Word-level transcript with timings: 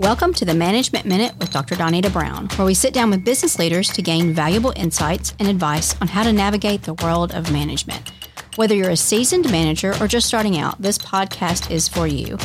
Welcome 0.00 0.32
to 0.34 0.46
the 0.46 0.54
Management 0.54 1.04
Minute 1.04 1.36
with 1.36 1.50
Dr. 1.50 1.74
Donita 1.74 2.10
Brown, 2.10 2.48
where 2.56 2.64
we 2.64 2.72
sit 2.72 2.94
down 2.94 3.10
with 3.10 3.22
business 3.22 3.58
leaders 3.58 3.90
to 3.90 4.00
gain 4.00 4.32
valuable 4.32 4.72
insights 4.74 5.34
and 5.38 5.46
advice 5.46 5.94
on 6.00 6.08
how 6.08 6.22
to 6.22 6.32
navigate 6.32 6.84
the 6.84 6.94
world 6.94 7.34
of 7.34 7.52
management. 7.52 8.10
Whether 8.56 8.74
you're 8.74 8.88
a 8.88 8.96
seasoned 8.96 9.52
manager 9.52 9.92
or 10.00 10.08
just 10.08 10.26
starting 10.26 10.56
out, 10.56 10.80
this 10.80 10.96
podcast 10.96 11.70
is 11.70 11.86
for 11.86 12.06
you. 12.06 12.38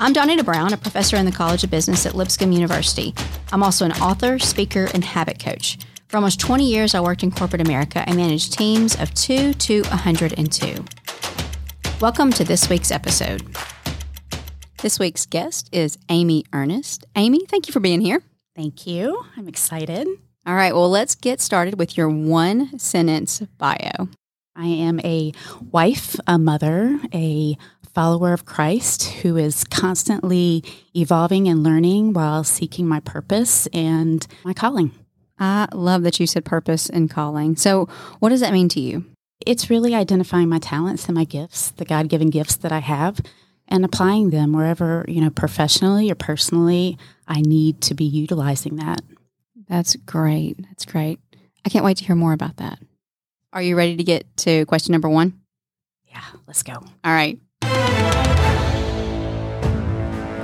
I'm 0.00 0.12
Donita 0.12 0.44
Brown, 0.44 0.72
a 0.72 0.76
professor 0.76 1.16
in 1.16 1.26
the 1.26 1.30
College 1.30 1.62
of 1.62 1.70
Business 1.70 2.06
at 2.06 2.16
Lipscomb 2.16 2.50
University. 2.50 3.14
I'm 3.52 3.62
also 3.62 3.84
an 3.84 3.92
author, 3.92 4.40
speaker, 4.40 4.88
and 4.92 5.04
habit 5.04 5.38
coach. 5.38 5.78
For 6.08 6.16
almost 6.16 6.40
20 6.40 6.68
years, 6.68 6.92
I 6.96 7.00
worked 7.00 7.22
in 7.22 7.30
corporate 7.30 7.62
America 7.62 8.02
and 8.04 8.16
managed 8.16 8.54
teams 8.54 8.96
of 8.98 9.14
2 9.14 9.54
to 9.54 9.82
102. 9.82 10.84
Welcome 12.00 12.32
to 12.32 12.42
this 12.42 12.68
week's 12.68 12.90
episode. 12.90 13.46
This 14.82 14.98
week's 14.98 15.24
guest 15.24 15.70
is 15.72 15.96
Amy 16.10 16.44
Earnest. 16.52 17.06
Amy, 17.16 17.46
thank 17.46 17.66
you 17.66 17.72
for 17.72 17.80
being 17.80 18.02
here. 18.02 18.22
Thank 18.54 18.86
you. 18.86 19.24
I'm 19.34 19.48
excited. 19.48 20.06
All 20.46 20.54
right, 20.54 20.74
well, 20.74 20.90
let's 20.90 21.14
get 21.14 21.40
started 21.40 21.78
with 21.78 21.96
your 21.96 22.10
one 22.10 22.78
sentence 22.78 23.40
bio. 23.56 24.08
I 24.54 24.66
am 24.66 25.00
a 25.00 25.32
wife, 25.70 26.16
a 26.26 26.38
mother, 26.38 27.00
a 27.14 27.56
follower 27.94 28.34
of 28.34 28.44
Christ 28.44 29.04
who 29.04 29.38
is 29.38 29.64
constantly 29.64 30.62
evolving 30.94 31.48
and 31.48 31.62
learning 31.62 32.12
while 32.12 32.44
seeking 32.44 32.86
my 32.86 33.00
purpose 33.00 33.66
and 33.68 34.26
my 34.44 34.52
calling. 34.52 34.92
I 35.38 35.68
love 35.72 36.02
that 36.02 36.20
you 36.20 36.26
said 36.26 36.44
purpose 36.44 36.90
and 36.90 37.10
calling. 37.10 37.56
So, 37.56 37.88
what 38.20 38.28
does 38.28 38.40
that 38.40 38.52
mean 38.52 38.68
to 38.70 38.80
you? 38.80 39.06
It's 39.46 39.70
really 39.70 39.94
identifying 39.94 40.50
my 40.50 40.58
talents 40.58 41.06
and 41.06 41.14
my 41.14 41.24
gifts, 41.24 41.70
the 41.70 41.84
God 41.86 42.08
given 42.10 42.28
gifts 42.28 42.56
that 42.56 42.72
I 42.72 42.80
have, 42.80 43.20
and 43.68 43.84
applying 43.84 44.30
them 44.30 44.52
wherever, 44.52 45.04
you 45.08 45.20
know, 45.20 45.30
professionally 45.30 46.10
or 46.10 46.14
personally, 46.14 46.98
I 47.26 47.40
need 47.40 47.80
to 47.82 47.94
be 47.94 48.04
utilizing 48.04 48.76
that. 48.76 49.02
That's 49.68 49.96
great. 49.96 50.56
That's 50.68 50.84
great. 50.84 51.18
I 51.64 51.68
can't 51.68 51.84
wait 51.84 51.96
to 51.98 52.04
hear 52.04 52.14
more 52.16 52.32
about 52.32 52.56
that. 52.58 52.78
Are 53.52 53.62
you 53.62 53.76
ready 53.76 53.96
to 53.96 54.04
get 54.04 54.24
to 54.38 54.64
question 54.66 54.92
number 54.92 55.08
one? 55.08 55.40
Yeah, 56.06 56.22
let's 56.46 56.62
go. 56.62 56.74
All 56.74 57.12
right. 57.12 57.38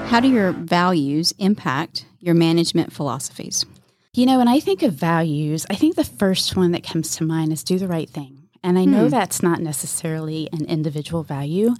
How 0.09 0.20
do 0.20 0.28
your 0.28 0.53
values 0.53 1.33
impact 1.39 2.05
your 2.20 2.34
management 2.34 2.93
philosophies? 2.93 3.65
You 4.12 4.27
know, 4.27 4.37
when 4.39 4.48
I 4.48 4.61
think 4.61 4.83
of 4.83 4.93
values, 4.93 5.65
I 5.70 5.75
think 5.75 5.97
the 5.97 6.05
first 6.05 6.55
one 6.55 6.73
that 6.73 6.84
comes 6.84 7.17
to 7.17 7.25
mind 7.25 7.50
is 7.50 7.65
do 7.65 7.78
the 7.78 7.89
right 7.89 8.11
thing. 8.11 8.48
And 8.62 8.78
I 8.78 8.84
know 8.84 9.05
Hmm. 9.05 9.11
that's 9.11 9.43
not 9.43 9.61
necessarily 9.62 10.48
an 10.53 10.67
individual 10.67 11.23
value, 11.23 11.75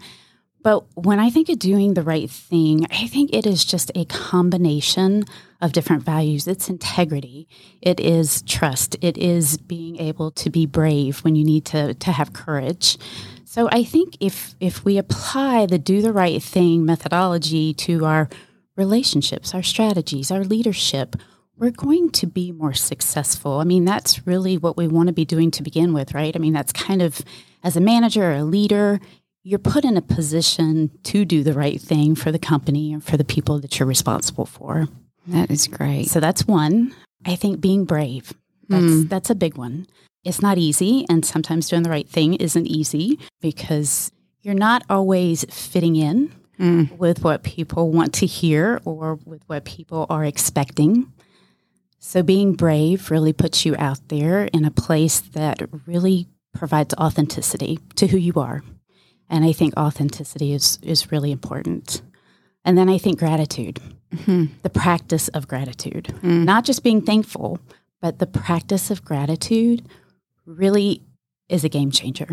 but 0.63 0.85
when 0.97 1.19
I 1.19 1.31
think 1.31 1.49
of 1.49 1.59
doing 1.59 1.95
the 1.95 2.03
right 2.03 2.31
thing, 2.31 2.87
I 2.91 3.07
think 3.09 3.33
it 3.33 3.47
is 3.47 3.65
just 3.65 3.91
a 3.95 4.05
combination 4.05 5.25
of 5.61 5.73
different 5.73 6.03
values. 6.03 6.47
It's 6.47 6.69
integrity, 6.69 7.49
it 7.81 8.01
is 8.01 8.43
trust, 8.43 8.97
it 9.01 9.17
is 9.19 9.57
being 9.57 9.99
able 9.99 10.31
to 10.33 10.51
be 10.51 10.67
brave 10.67 11.19
when 11.21 11.35
you 11.35 11.45
need 11.45 11.65
to, 11.67 11.95
to 11.95 12.13
have 12.13 12.33
courage. 12.33 12.99
So 13.45 13.69
I 13.71 13.85
think 13.85 14.17
if 14.19 14.55
if 14.61 14.83
we 14.83 14.97
apply 14.97 15.67
the 15.67 15.79
do 15.79 16.01
the 16.01 16.13
right 16.13 16.43
thing 16.43 16.87
methodology 16.87 17.75
to 17.75 18.07
our 18.07 18.31
relationships, 18.77 19.55
our 19.55 19.63
strategies, 19.63 20.31
our 20.31 20.43
leadership, 20.43 21.17
we're 21.59 21.71
going 21.71 22.11
to 22.13 22.27
be 22.27 22.51
more 22.51 22.73
successful. 22.73 23.61
I 23.61 23.65
mean, 23.65 23.85
that's 23.85 24.27
really 24.27 24.57
what 24.57 24.77
we 24.77 24.89
want 24.89 25.09
to 25.09 25.13
be 25.13 25.27
doing 25.27 25.51
to 25.51 25.63
begin 25.63 25.93
with, 25.93 26.15
right? 26.15 26.35
I 26.35 26.39
mean, 26.39 26.55
that's 26.55 26.73
kind 26.73 27.03
of 27.03 27.21
as 27.63 27.77
a 27.77 27.81
manager 27.81 28.25
or 28.25 28.37
a 28.37 28.43
leader, 28.45 29.01
you're 29.43 29.59
put 29.59 29.85
in 29.85 29.97
a 29.97 30.03
position 30.03 30.91
to 31.05 31.25
do 31.25 31.43
the 31.43 31.53
right 31.53 31.81
thing 31.81 32.15
for 32.15 32.31
the 32.31 32.39
company 32.39 32.93
and 32.93 33.03
for 33.03 33.17
the 33.17 33.25
people 33.25 33.59
that 33.61 33.79
you're 33.79 33.89
responsible 33.89 34.47
for. 34.47 34.87
That 35.27 35.51
is 35.51 35.67
great. 35.69 36.09
So 36.09 36.21
that's 36.21 36.47
one. 36.47 36.95
I 37.25 37.35
think 37.37 37.61
being 37.61 37.85
brave. 37.85 38.33
That's 38.69 38.85
Mm. 38.85 39.09
that's 39.09 39.31
a 39.31 39.35
big 39.35 39.57
one. 39.57 39.87
It's 40.25 40.41
not 40.41 40.59
easy 40.59 41.05
and 41.09 41.25
sometimes 41.25 41.69
doing 41.69 41.83
the 41.83 41.91
right 41.91 42.09
thing 42.09 42.35
isn't 42.35 42.67
easy 42.67 43.19
because 43.41 44.13
you're 44.43 44.55
not 44.55 44.83
always 44.89 45.45
fitting 45.51 45.97
in 45.97 46.31
Mm. 46.59 46.97
with 46.99 47.25
what 47.25 47.43
people 47.43 47.91
want 47.91 48.13
to 48.15 48.27
hear 48.27 48.81
or 48.85 49.19
with 49.25 49.43
what 49.49 49.65
people 49.65 50.07
are 50.09 50.25
expecting. 50.25 51.13
So 51.99 52.23
being 52.23 52.55
brave 52.55 53.11
really 53.11 53.33
puts 53.33 53.65
you 53.65 53.75
out 53.79 54.01
there 54.09 54.45
in 54.47 54.65
a 54.65 54.71
place 54.71 55.21
that 55.21 55.63
really 55.87 56.29
provides 56.53 56.95
authenticity 56.95 57.79
to 57.97 58.07
who 58.09 58.17
you 58.17 58.35
are. 58.37 58.63
And 59.33 59.45
I 59.45 59.53
think 59.53 59.73
authenticity 59.77 60.53
is 60.53 60.79
is 60.83 61.11
really 61.13 61.33
important. 61.33 62.03
And 62.65 62.77
then 62.79 62.89
I 62.89 62.99
think 62.99 63.19
gratitude 63.19 63.81
Mhm. 64.15 64.51
the 64.63 64.71
practice 64.71 65.29
of 65.29 65.49
gratitude, 65.49 66.07
Mm. 66.23 66.45
not 66.45 66.65
just 66.67 66.83
being 66.83 67.01
thankful, 67.03 67.59
but 68.03 68.19
the 68.19 68.27
practice 68.27 68.91
of 68.91 69.03
gratitude 69.05 69.83
really 70.47 71.03
is 71.49 71.65
a 71.65 71.69
game 71.69 71.91
changer 71.91 72.29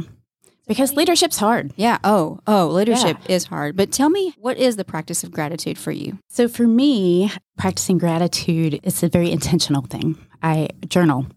because 0.67 0.93
leadership's 0.93 1.37
hard. 1.39 1.71
Yeah. 1.77 1.97
Oh, 2.03 2.39
oh, 2.45 2.67
leadership 2.67 3.17
is 3.29 3.45
hard. 3.45 3.75
But 3.77 3.91
tell 3.91 4.09
me, 4.09 4.33
what 4.37 4.57
is 4.57 4.75
the 4.75 4.83
practice 4.83 5.23
of 5.23 5.31
gratitude 5.31 5.77
for 5.77 5.91
you? 5.91 6.17
So 6.29 6.47
for 6.47 6.67
me, 6.67 7.31
practicing 7.57 7.97
gratitude 7.97 8.79
is 8.83 9.01
a 9.03 9.09
very 9.09 9.31
intentional 9.31 9.81
thing. 9.83 10.17
I 10.43 10.67
journal 10.87 11.27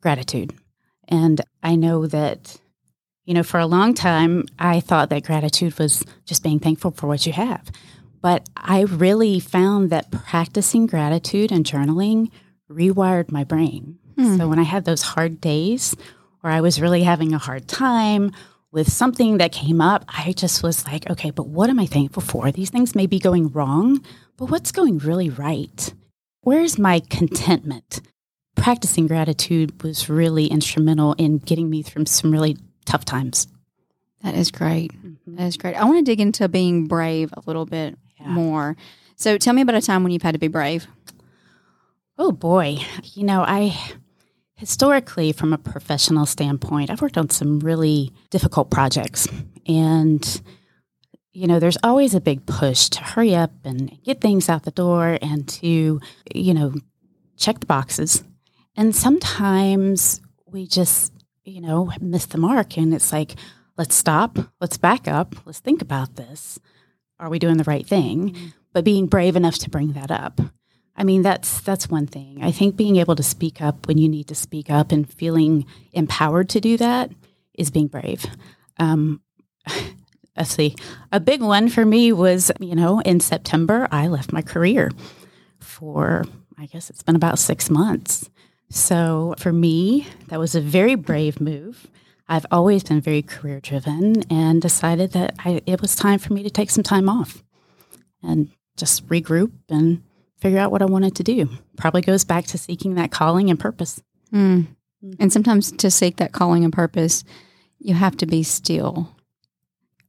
gratitude. 0.00 0.52
And 1.08 1.40
I 1.62 1.76
know 1.76 2.06
that, 2.08 2.56
you 3.26 3.34
know, 3.34 3.42
for 3.42 3.58
a 3.58 3.66
long 3.66 3.92
time, 3.92 4.44
I 4.58 4.80
thought 4.80 5.10
that 5.10 5.24
gratitude 5.24 5.78
was 5.78 6.04
just 6.24 6.42
being 6.42 6.60
thankful 6.60 6.92
for 6.92 7.08
what 7.08 7.26
you 7.26 7.32
have. 7.32 7.70
But 8.22 8.48
I 8.56 8.82
really 8.82 9.40
found 9.40 9.90
that 9.90 10.10
practicing 10.10 10.86
gratitude 10.86 11.52
and 11.52 11.64
journaling 11.64 12.30
rewired 12.70 13.30
my 13.30 13.44
brain. 13.44 13.98
Hmm. 14.16 14.36
So 14.36 14.48
when 14.48 14.58
I 14.58 14.62
had 14.64 14.84
those 14.84 15.02
hard 15.02 15.40
days 15.40 15.94
or 16.42 16.50
I 16.50 16.60
was 16.60 16.80
really 16.80 17.02
having 17.02 17.34
a 17.34 17.38
hard 17.38 17.68
time 17.68 18.32
with 18.70 18.90
something 18.90 19.38
that 19.38 19.52
came 19.52 19.80
up, 19.80 20.04
I 20.08 20.32
just 20.32 20.62
was 20.62 20.86
like, 20.86 21.10
okay, 21.10 21.30
but 21.30 21.48
what 21.48 21.68
am 21.68 21.80
I 21.80 21.86
thankful 21.86 22.22
for? 22.22 22.50
These 22.52 22.70
things 22.70 22.94
may 22.94 23.06
be 23.06 23.18
going 23.18 23.50
wrong, 23.50 24.04
but 24.36 24.50
what's 24.50 24.72
going 24.72 24.98
really 24.98 25.30
right? 25.30 25.92
Where's 26.42 26.78
my 26.78 27.00
contentment? 27.10 28.00
Practicing 28.54 29.06
gratitude 29.06 29.82
was 29.82 30.08
really 30.08 30.46
instrumental 30.46 31.14
in 31.14 31.38
getting 31.38 31.68
me 31.68 31.82
through 31.82 32.06
some 32.06 32.30
really 32.30 32.56
tough 32.86 33.04
times. 33.04 33.46
That 34.22 34.34
is 34.34 34.50
great. 34.50 34.92
Mm-hmm. 34.92 35.36
That 35.36 35.46
is 35.46 35.56
great. 35.56 35.74
I 35.74 35.84
want 35.84 35.98
to 35.98 36.10
dig 36.10 36.20
into 36.20 36.48
being 36.48 36.86
brave 36.86 37.32
a 37.36 37.42
little 37.46 37.66
bit 37.66 37.98
Yeah. 38.20 38.28
more. 38.28 38.76
So 39.16 39.36
tell 39.38 39.52
me 39.54 39.62
about 39.62 39.74
a 39.76 39.82
time 39.82 40.02
when 40.02 40.12
you've 40.12 40.22
had 40.22 40.32
to 40.32 40.38
be 40.38 40.48
brave. 40.48 40.86
Oh 42.18 42.32
boy. 42.32 42.78
You 43.14 43.24
know, 43.24 43.42
I 43.46 43.78
historically, 44.54 45.32
from 45.32 45.52
a 45.52 45.58
professional 45.58 46.24
standpoint, 46.26 46.90
I've 46.90 47.02
worked 47.02 47.18
on 47.18 47.28
some 47.30 47.60
really 47.60 48.12
difficult 48.30 48.70
projects. 48.70 49.28
And, 49.66 50.40
you 51.32 51.46
know, 51.46 51.58
there's 51.60 51.76
always 51.82 52.14
a 52.14 52.20
big 52.20 52.46
push 52.46 52.88
to 52.90 53.02
hurry 53.02 53.34
up 53.34 53.52
and 53.64 54.02
get 54.02 54.20
things 54.22 54.48
out 54.48 54.62
the 54.62 54.70
door 54.70 55.18
and 55.20 55.46
to, 55.48 56.00
you 56.34 56.54
know, 56.54 56.74
check 57.36 57.60
the 57.60 57.66
boxes. 57.66 58.24
And 58.76 58.96
sometimes 58.96 60.20
we 60.46 60.66
just, 60.66 61.12
you 61.46 61.60
know, 61.60 61.90
miss 62.00 62.26
the 62.26 62.38
mark. 62.38 62.76
And 62.76 62.92
it's 62.92 63.12
like, 63.12 63.36
let's 63.78 63.94
stop, 63.94 64.38
let's 64.60 64.76
back 64.76 65.08
up, 65.08 65.34
let's 65.46 65.60
think 65.60 65.80
about 65.80 66.16
this. 66.16 66.58
Are 67.18 67.30
we 67.30 67.38
doing 67.38 67.56
the 67.56 67.64
right 67.64 67.86
thing? 67.86 68.52
But 68.72 68.84
being 68.84 69.06
brave 69.06 69.36
enough 69.36 69.56
to 69.58 69.70
bring 69.70 69.92
that 69.92 70.10
up. 70.10 70.40
I 70.96 71.04
mean, 71.04 71.22
that's 71.22 71.60
that's 71.60 71.88
one 71.88 72.06
thing. 72.06 72.38
I 72.42 72.50
think 72.50 72.76
being 72.76 72.96
able 72.96 73.16
to 73.16 73.22
speak 73.22 73.60
up 73.60 73.86
when 73.86 73.98
you 73.98 74.08
need 74.08 74.28
to 74.28 74.34
speak 74.34 74.70
up 74.70 74.92
and 74.92 75.10
feeling 75.10 75.66
empowered 75.92 76.48
to 76.50 76.60
do 76.60 76.76
that 76.78 77.10
is 77.54 77.70
being 77.70 77.86
brave. 77.86 78.24
Um, 78.78 79.20
let's 80.36 80.54
see. 80.54 80.74
A 81.12 81.20
big 81.20 81.42
one 81.42 81.68
for 81.68 81.84
me 81.84 82.12
was, 82.12 82.50
you 82.60 82.74
know, 82.74 83.00
in 83.00 83.20
September, 83.20 83.88
I 83.90 84.08
left 84.08 84.32
my 84.32 84.42
career 84.42 84.90
for, 85.60 86.24
I 86.58 86.66
guess 86.66 86.88
it's 86.88 87.02
been 87.02 87.16
about 87.16 87.38
six 87.38 87.68
months. 87.68 88.30
So 88.68 89.34
for 89.38 89.52
me, 89.52 90.06
that 90.28 90.40
was 90.40 90.54
a 90.54 90.60
very 90.60 90.94
brave 90.94 91.40
move. 91.40 91.86
I've 92.28 92.46
always 92.50 92.82
been 92.82 93.00
very 93.00 93.22
career 93.22 93.60
driven 93.60 94.24
and 94.30 94.60
decided 94.60 95.12
that 95.12 95.34
I, 95.44 95.62
it 95.66 95.80
was 95.80 95.94
time 95.94 96.18
for 96.18 96.32
me 96.32 96.42
to 96.42 96.50
take 96.50 96.70
some 96.70 96.82
time 96.82 97.08
off 97.08 97.44
and 98.22 98.50
just 98.76 99.06
regroup 99.06 99.52
and 99.68 100.02
figure 100.38 100.58
out 100.58 100.72
what 100.72 100.82
I 100.82 100.86
wanted 100.86 101.14
to 101.16 101.22
do. 101.22 101.48
Probably 101.76 102.02
goes 102.02 102.24
back 102.24 102.46
to 102.46 102.58
seeking 102.58 102.94
that 102.96 103.12
calling 103.12 103.48
and 103.48 103.58
purpose. 103.58 104.02
Mm. 104.32 104.66
And 105.20 105.32
sometimes 105.32 105.70
to 105.72 105.90
seek 105.90 106.16
that 106.16 106.32
calling 106.32 106.64
and 106.64 106.72
purpose, 106.72 107.22
you 107.78 107.94
have 107.94 108.16
to 108.18 108.26
be 108.26 108.42
still. 108.42 109.14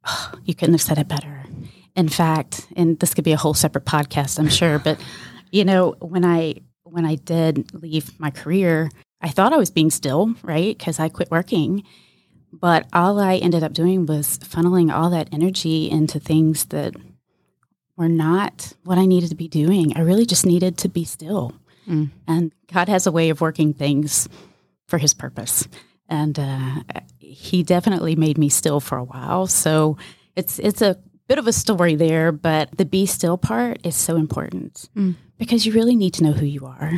You 0.45 0.55
couldn't 0.55 0.75
have 0.75 0.81
said 0.81 0.97
it 0.97 1.09
better. 1.09 1.43
In 1.95 2.07
fact, 2.07 2.67
and 2.77 2.97
this 2.99 3.13
could 3.13 3.25
be 3.25 3.33
a 3.33 3.37
whole 3.37 3.53
separate 3.53 3.83
podcast, 3.83 4.39
I'm 4.39 4.47
sure, 4.47 4.79
but 4.79 4.97
you 5.51 5.65
know, 5.65 5.95
when 5.99 6.23
I 6.23 6.55
when 6.97 7.05
I 7.05 7.13
did 7.13 7.71
leave 7.75 8.19
my 8.19 8.31
career, 8.31 8.89
I 9.21 9.29
thought 9.29 9.53
I 9.53 9.57
was 9.57 9.69
being 9.69 9.91
still, 9.91 10.33
right? 10.41 10.75
Because 10.75 10.99
I 10.99 11.09
quit 11.09 11.29
working. 11.29 11.83
But 12.51 12.87
all 12.91 13.19
I 13.19 13.35
ended 13.35 13.61
up 13.61 13.73
doing 13.73 14.07
was 14.07 14.39
funneling 14.39 14.91
all 14.91 15.11
that 15.11 15.29
energy 15.31 15.91
into 15.91 16.19
things 16.19 16.65
that 16.65 16.95
were 17.97 18.09
not 18.09 18.73
what 18.83 18.97
I 18.97 19.05
needed 19.05 19.29
to 19.29 19.35
be 19.35 19.47
doing. 19.47 19.95
I 19.95 20.01
really 20.01 20.25
just 20.25 20.43
needed 20.43 20.79
to 20.79 20.89
be 20.89 21.05
still. 21.05 21.53
Mm. 21.87 22.09
And 22.27 22.51
God 22.73 22.89
has 22.89 23.05
a 23.05 23.11
way 23.11 23.29
of 23.29 23.41
working 23.41 23.75
things 23.75 24.27
for 24.87 24.97
his 24.97 25.13
purpose. 25.13 25.67
And 26.09 26.39
uh, 26.39 26.81
he 27.19 27.61
definitely 27.61 28.15
made 28.15 28.39
me 28.39 28.49
still 28.49 28.79
for 28.79 28.97
a 28.97 29.03
while. 29.03 29.45
So 29.45 29.97
it's 30.35 30.57
it's 30.57 30.81
a 30.81 30.97
bit 31.27 31.37
of 31.37 31.47
a 31.47 31.53
story 31.53 31.95
there, 31.95 32.31
but 32.31 32.77
the 32.77 32.85
be 32.85 33.05
still 33.05 33.37
part 33.37 33.79
is 33.85 33.95
so 33.95 34.15
important 34.15 34.89
mm. 34.95 35.15
because 35.37 35.65
you 35.65 35.73
really 35.73 35.95
need 35.95 36.13
to 36.15 36.23
know 36.23 36.31
who 36.31 36.45
you 36.45 36.65
are. 36.65 36.93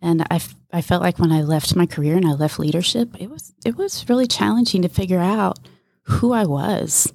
And 0.00 0.22
I, 0.22 0.36
f- 0.36 0.56
I 0.72 0.82
felt 0.82 1.02
like 1.02 1.18
when 1.18 1.30
I 1.30 1.42
left 1.42 1.76
my 1.76 1.86
career 1.86 2.16
and 2.16 2.26
I 2.26 2.32
left 2.32 2.58
leadership, 2.58 3.10
it 3.20 3.30
was 3.30 3.54
it 3.64 3.76
was 3.76 4.08
really 4.08 4.26
challenging 4.26 4.82
to 4.82 4.88
figure 4.88 5.20
out 5.20 5.60
who 6.04 6.32
I 6.32 6.44
was. 6.44 7.12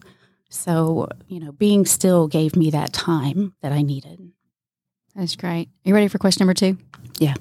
So, 0.49 1.09
you 1.27 1.41
know, 1.41 1.51
being 1.51 1.85
still 1.85 2.29
gave 2.29 2.55
me 2.55 2.71
that 2.71 2.93
time 2.93 3.53
that 3.61 3.73
I 3.73 3.81
needed. 3.81 4.31
That's 5.13 5.35
great. 5.35 5.67
Are 5.67 5.89
you 5.89 5.93
ready 5.93 6.07
for 6.07 6.17
question 6.17 6.45
number 6.45 6.53
two? 6.53 6.77
Yeah. 7.19 7.33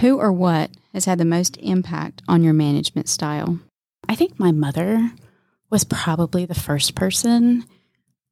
Who 0.00 0.18
or 0.18 0.32
what 0.32 0.70
has 0.92 1.04
had 1.04 1.18
the 1.18 1.24
most 1.24 1.56
impact 1.58 2.22
on 2.26 2.42
your 2.42 2.54
management 2.54 3.08
style? 3.08 3.60
I 4.12 4.14
think 4.14 4.38
my 4.38 4.52
mother 4.52 5.10
was 5.70 5.84
probably 5.84 6.44
the 6.44 6.54
first 6.54 6.94
person. 6.94 7.64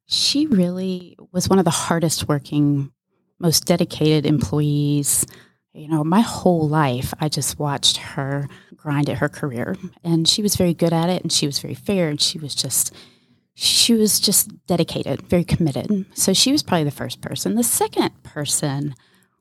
She 0.05 0.45
really 0.45 1.17
was 1.31 1.49
one 1.49 1.57
of 1.57 1.65
the 1.65 1.71
hardest 1.71 2.27
working, 2.27 2.91
most 3.39 3.65
dedicated 3.65 4.27
employees. 4.27 5.25
You 5.73 5.87
know, 5.87 6.03
my 6.03 6.19
whole 6.19 6.69
life, 6.69 7.15
I 7.19 7.29
just 7.29 7.57
watched 7.57 7.97
her 7.97 8.47
grind 8.75 9.09
at 9.09 9.17
her 9.17 9.27
career, 9.27 9.75
and 10.03 10.27
she 10.27 10.43
was 10.43 10.55
very 10.55 10.75
good 10.75 10.93
at 10.93 11.09
it, 11.09 11.23
and 11.23 11.31
she 11.31 11.47
was 11.47 11.57
very 11.57 11.73
fair, 11.73 12.09
and 12.09 12.21
she 12.21 12.37
was 12.37 12.53
just 12.53 12.93
she 13.55 13.95
was 13.95 14.19
just 14.19 14.51
dedicated, 14.67 15.23
very 15.23 15.43
committed. 15.43 16.05
So 16.13 16.31
she 16.31 16.51
was 16.51 16.61
probably 16.61 16.83
the 16.83 16.91
first 16.91 17.21
person. 17.21 17.55
The 17.55 17.63
second 17.63 18.21
person 18.21 18.93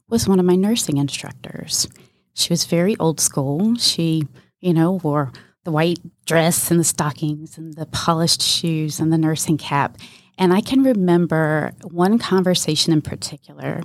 was 0.09 0.27
one 0.27 0.41
of 0.41 0.47
my 0.47 0.57
nursing 0.57 0.97
instructors. 0.97 1.87
She 2.33 2.51
was 2.51 2.65
very 2.65 2.97
old 2.97 3.21
school. 3.21 3.77
She, 3.77 4.27
you 4.61 4.73
know, 4.73 4.93
wore 4.93 5.33
the 5.65 5.73
white 5.73 5.99
dress 6.27 6.71
and 6.71 6.81
the 6.81 6.85
stockings 6.85 7.59
and 7.59 7.75
the 7.75 7.87
polished 7.87 8.43
shoes 8.43 9.01
and 9.01 9.13
the 9.13 9.19
nursing 9.19 9.59
cap. 9.59 9.99
And 10.39 10.55
I 10.55 10.61
can 10.61 10.83
remember 10.83 11.73
one 11.83 12.19
conversation 12.19 12.93
in 12.93 13.03
particular 13.03 13.83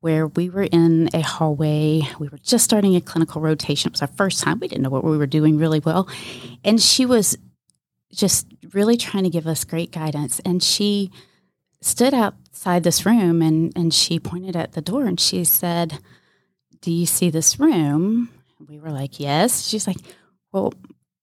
where 0.00 0.26
we 0.26 0.50
were 0.50 0.64
in 0.64 1.08
a 1.14 1.20
hallway. 1.20 2.02
We 2.18 2.28
were 2.28 2.38
just 2.38 2.64
starting 2.64 2.96
a 2.96 3.00
clinical 3.00 3.40
rotation. 3.40 3.88
It 3.88 3.94
was 3.94 4.02
our 4.02 4.08
first 4.08 4.42
time. 4.42 4.58
We 4.60 4.68
didn't 4.68 4.82
know 4.82 4.90
what 4.90 5.04
we 5.04 5.16
were 5.16 5.26
doing 5.26 5.58
really 5.58 5.78
well. 5.78 6.08
And 6.64 6.80
she 6.80 7.06
was 7.06 7.36
just 8.12 8.46
really 8.72 8.96
trying 8.96 9.24
to 9.24 9.30
give 9.30 9.46
us 9.46 9.64
great 9.64 9.92
guidance. 9.92 10.40
And 10.44 10.62
she 10.62 11.10
stood 11.80 12.14
outside 12.14 12.82
this 12.82 13.06
room 13.06 13.42
and, 13.42 13.72
and 13.76 13.94
she 13.94 14.18
pointed 14.18 14.56
at 14.56 14.72
the 14.72 14.82
door 14.82 15.06
and 15.06 15.18
she 15.18 15.44
said, 15.44 15.98
Do 16.80 16.90
you 16.90 17.06
see 17.06 17.30
this 17.30 17.58
room? 17.58 18.28
We 18.68 18.78
were 18.78 18.90
like, 18.90 19.20
Yes. 19.20 19.66
She's 19.66 19.86
like, 19.86 19.98
Well, 20.52 20.72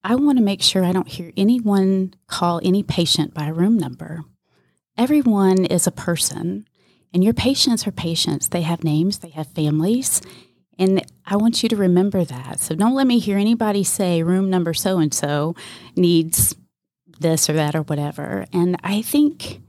I 0.04 0.16
want 0.16 0.38
to 0.38 0.44
make 0.44 0.62
sure 0.62 0.84
I 0.84 0.94
don't 0.94 1.08
hear 1.08 1.32
anyone 1.36 2.14
call 2.28 2.62
any 2.64 2.84
patient 2.84 3.34
by 3.34 3.48
room 3.48 3.78
number. 3.78 4.24
Everyone 4.98 5.66
is 5.66 5.88
a 5.88 5.92
person, 5.92 6.68
and 7.14 7.24
your 7.24 7.34
patients 7.34 7.86
are 7.86 7.92
patients. 7.92 8.48
They 8.48 8.62
have 8.62 8.84
names, 8.84 9.20
they 9.20 9.30
have 9.30 9.48
families, 9.48 10.22
and 10.78 11.04
I 11.26 11.36
want 11.36 11.62
you 11.62 11.70
to 11.70 11.76
remember 11.76 12.24
that. 12.24 12.62
So 12.62 12.74
don't 12.74 12.96
let 12.96 13.08
me 13.08 13.20
hear 13.20 13.38
anybody 13.38 13.84
say 13.84 14.24
room 14.24 14.50
number 14.50 14.74
so 14.74 15.00
and 15.00 15.14
so 15.14 15.56
needs 15.96 16.56
this 17.20 17.50
or 17.50 17.54
that 17.54 17.76
or 17.76 17.82
whatever. 17.82 18.46
And 18.54 18.78
I 18.82 19.02
think 19.02 19.62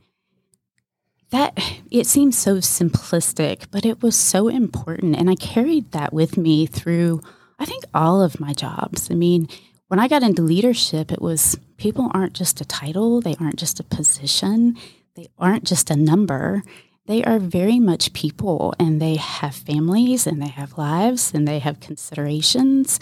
that 1.30 1.58
it 1.90 2.06
seems 2.06 2.38
so 2.38 2.56
simplistic, 2.56 3.66
but 3.72 3.84
it 3.84 4.02
was 4.02 4.16
so 4.16 4.46
important. 4.46 5.16
And 5.16 5.28
I 5.28 5.34
carried 5.34 5.90
that 5.90 6.12
with 6.12 6.36
me 6.36 6.66
through, 6.66 7.20
I 7.58 7.64
think, 7.64 7.84
all 7.92 8.22
of 8.22 8.38
my 8.38 8.52
jobs. 8.52 9.10
I 9.10 9.14
mean, 9.14 9.48
when 9.90 9.98
I 9.98 10.06
got 10.06 10.22
into 10.22 10.42
leadership, 10.42 11.10
it 11.10 11.20
was 11.20 11.58
people 11.76 12.12
aren't 12.14 12.32
just 12.32 12.60
a 12.60 12.64
title, 12.64 13.20
they 13.20 13.34
aren't 13.40 13.58
just 13.58 13.80
a 13.80 13.82
position, 13.82 14.76
they 15.16 15.26
aren't 15.36 15.64
just 15.64 15.90
a 15.90 15.96
number. 15.96 16.62
They 17.06 17.24
are 17.24 17.40
very 17.40 17.80
much 17.80 18.12
people 18.12 18.72
and 18.78 19.02
they 19.02 19.16
have 19.16 19.52
families 19.52 20.28
and 20.28 20.40
they 20.40 20.46
have 20.50 20.78
lives 20.78 21.34
and 21.34 21.48
they 21.48 21.58
have 21.58 21.80
considerations. 21.80 23.00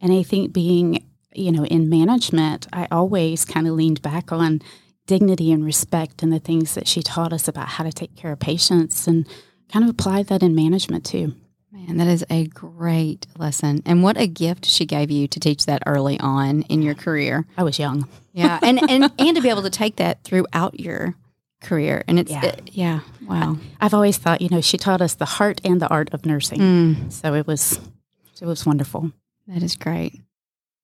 And 0.00 0.12
I 0.12 0.22
think 0.22 0.52
being, 0.52 1.04
you 1.34 1.50
know, 1.50 1.64
in 1.64 1.88
management, 1.88 2.68
I 2.72 2.86
always 2.92 3.44
kind 3.44 3.66
of 3.66 3.74
leaned 3.74 4.00
back 4.00 4.30
on 4.30 4.62
dignity 5.06 5.50
and 5.50 5.64
respect 5.64 6.22
and 6.22 6.32
the 6.32 6.38
things 6.38 6.74
that 6.74 6.86
she 6.86 7.02
taught 7.02 7.32
us 7.32 7.48
about 7.48 7.66
how 7.66 7.82
to 7.82 7.90
take 7.90 8.14
care 8.14 8.30
of 8.30 8.38
patients 8.38 9.08
and 9.08 9.26
kind 9.72 9.84
of 9.84 9.90
applied 9.90 10.28
that 10.28 10.44
in 10.44 10.54
management 10.54 11.04
too. 11.04 11.34
Man, 11.86 11.98
that 11.98 12.08
is 12.08 12.24
a 12.28 12.46
great 12.48 13.26
lesson. 13.38 13.82
And 13.86 14.02
what 14.02 14.18
a 14.18 14.26
gift 14.26 14.66
she 14.66 14.84
gave 14.84 15.10
you 15.10 15.28
to 15.28 15.38
teach 15.38 15.66
that 15.66 15.82
early 15.86 16.18
on 16.18 16.62
in 16.62 16.82
your 16.82 16.94
career. 16.94 17.46
I 17.56 17.62
was 17.62 17.78
young. 17.78 18.08
Yeah. 18.32 18.58
And 18.62 18.78
and, 18.90 19.12
and 19.18 19.36
to 19.36 19.42
be 19.42 19.48
able 19.48 19.62
to 19.62 19.70
take 19.70 19.96
that 19.96 20.24
throughout 20.24 20.80
your 20.80 21.14
career. 21.62 22.04
And 22.08 22.18
it's, 22.18 22.30
yeah, 22.30 22.44
it, 22.44 22.70
yeah 22.72 23.00
wow. 23.26 23.58
I, 23.80 23.84
have 23.84 23.94
always 23.94 24.16
thought, 24.16 24.40
you 24.40 24.48
know, 24.48 24.60
she 24.60 24.76
taught 24.76 25.00
us 25.00 25.14
the 25.14 25.24
heart 25.24 25.60
and 25.64 25.80
the 25.80 25.88
art 25.88 26.12
of 26.12 26.26
nursing. 26.26 26.60
Mm. 26.60 27.12
So 27.12 27.34
it 27.34 27.46
was, 27.46 27.80
it 28.40 28.46
was 28.46 28.64
wonderful. 28.66 29.12
That 29.46 29.62
is 29.62 29.76
great. 29.76 30.20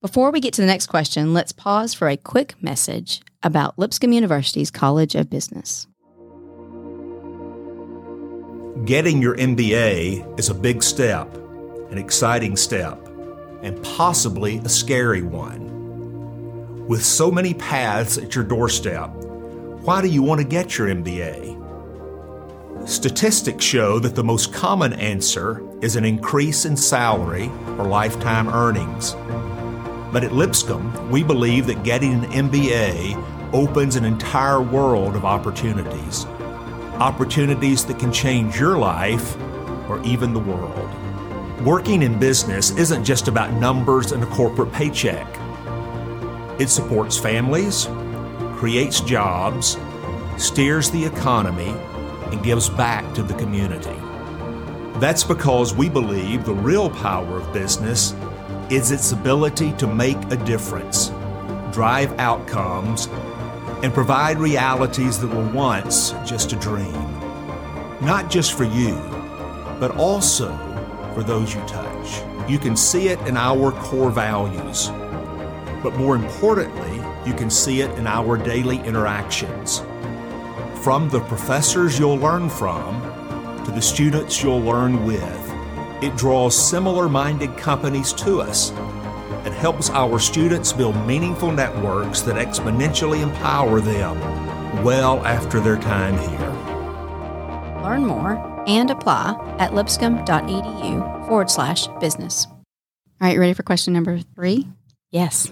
Before 0.01 0.31
we 0.31 0.41
get 0.41 0.53
to 0.55 0.61
the 0.61 0.67
next 0.67 0.87
question, 0.87 1.33
let's 1.33 1.53
pause 1.53 1.95
for 1.95 2.09
a 2.09 2.17
quick 2.17 2.55
message 2.63 3.23
about 3.43 3.79
Lipscomb 3.79 4.13
University's 4.13 4.71
College 4.71 5.15
of 5.15 5.31
Business. 5.31 5.87
Getting 8.85 9.23
your 9.23 9.35
MBA 9.37 10.39
is 10.39 10.51
a 10.51 10.55
big 10.55 10.83
step, 10.83 11.35
an 11.91 11.97
exciting 11.97 12.55
step, 12.55 12.99
and 13.63 13.83
possibly 13.83 14.59
a 14.59 14.69
scary 14.69 15.23
one. 15.23 16.87
With 16.87 17.03
so 17.03 17.31
many 17.31 17.55
paths 17.55 18.19
at 18.19 18.35
your 18.35 18.45
doorstep, 18.45 19.09
why 19.85 20.03
do 20.03 20.09
you 20.09 20.23
want 20.23 20.43
to 20.43 20.47
get 20.47 20.77
your 20.77 20.89
MBA? 20.89 21.57
Statistics 22.87 23.65
show 23.65 23.99
that 24.01 24.15
the 24.15 24.25
most 24.25 24.53
common 24.53 24.93
answer 24.93 25.67
is 25.81 25.97
an 25.97 26.05
increase 26.05 26.67
in 26.67 26.77
salary 26.77 27.51
or 27.79 27.87
lifetime 27.87 28.49
earnings. 28.49 29.13
But 30.13 30.25
at 30.25 30.35
Lipscomb, 30.35 31.11
we 31.11 31.23
believe 31.23 31.67
that 31.69 31.85
getting 31.85 32.23
an 32.23 32.51
MBA 32.51 33.55
opens 33.55 33.97
an 33.97 34.05
entire 34.05 34.61
world 34.61 35.17
of 35.17 35.25
opportunities 35.25 36.27
opportunities 37.01 37.85
that 37.87 37.99
can 37.99 38.13
change 38.13 38.59
your 38.59 38.79
life 38.79 39.37
or 39.89 40.03
even 40.05 40.33
the 40.33 40.41
world. 40.41 40.91
Working 41.65 42.03
in 42.03 42.19
business 42.19 42.71
isn't 42.73 43.05
just 43.05 43.29
about 43.29 43.53
numbers 43.55 44.13
and 44.13 44.23
a 44.23 44.27
corporate 44.27 44.73
paycheck. 44.73 45.27
It 46.61 46.69
supports 46.69 47.19
families, 47.19 47.89
creates 48.57 49.01
jobs, 49.01 49.77
steers 50.37 50.91
the 50.91 51.05
economy, 51.05 51.75
and 52.31 52.43
gives 52.43 52.69
back 52.69 53.13
to 53.15 53.23
the 53.23 53.35
community. 53.35 53.99
That's 55.01 55.25
because 55.25 55.75
we 55.75 55.89
believe 55.89 56.45
the 56.45 56.55
real 56.55 56.89
power 56.91 57.39
of 57.39 57.53
business 57.53 58.15
is 58.71 58.91
its 58.91 59.13
ability 59.13 59.73
to 59.75 59.87
make 59.87 60.17
a 60.31 60.37
difference, 60.37 61.09
drive 61.73 62.13
outcomes, 62.19 63.09
and 63.83 63.93
provide 63.93 64.39
realities 64.39 65.19
that 65.19 65.29
were 65.29 65.51
once 65.51 66.13
just 66.25 66.53
a 66.53 66.57
dream. 66.57 66.93
Not 68.01 68.31
just 68.31 68.55
for 68.55 68.65
you, 68.65 68.95
but 69.81 69.97
also 69.97 70.49
for 71.15 71.23
those 71.23 71.55
you 71.55 71.61
touch. 71.63 72.23
You 72.49 72.59
can 72.59 72.77
see 72.77 73.09
it 73.09 73.19
in 73.27 73.37
our 73.37 73.73
core 73.73 74.11
values, 74.11 74.89
but 75.83 75.97
more 75.97 76.17
importantly, 76.17 77.01
you 77.27 77.35
can 77.35 77.51
see 77.51 77.81
it 77.81 77.91
in 77.99 78.07
our 78.07 78.37
daily 78.37 78.79
interactions. 78.81 79.83
From 80.83 81.09
the 81.09 81.21
professors 81.21 81.99
you'll 81.99 82.19
learn 82.19 82.49
from 82.51 83.01
to 83.65 83.71
the 83.71 83.81
students 83.81 84.43
you'll 84.43 84.61
learn 84.61 85.07
with, 85.07 85.53
it 86.03 86.15
draws 86.17 86.55
similar 86.55 87.09
minded 87.09 87.57
companies 87.57 88.13
to 88.15 88.43
us 88.43 88.73
and 89.45 89.55
helps 89.55 89.91
our 89.91 90.19
students 90.19 90.73
build 90.73 90.97
meaningful 91.07 91.53
networks 91.53 92.21
that 92.23 92.37
exponentially 92.37 93.23
empower 93.23 93.81
them 93.81 94.19
well 94.83 95.25
after 95.25 95.61
their 95.61 95.77
time 95.77 96.17
here. 96.29 97.83
Learn 97.83 98.07
more 98.07 98.65
and 98.67 98.91
apply 98.91 99.37
at 99.59 99.75
lipscomb.edu 99.75 101.27
forward 101.27 101.51
slash 101.51 101.87
business. 102.01 102.47
All 102.47 103.29
right, 103.29 103.35
you 103.35 103.41
ready 103.41 103.55
for 103.55 103.63
question 103.63 103.93
number 103.93 104.19
three? 104.35 104.67
Yes. 105.11 105.51